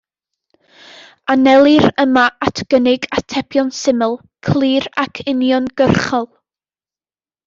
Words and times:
Anelir 1.33 1.83
yma 2.03 2.23
at 2.47 2.63
gynnig 2.73 3.05
atebion 3.17 3.69
syml, 3.81 4.15
clir 4.49 4.87
ac 5.05 5.21
uniongyrchol. 5.35 6.27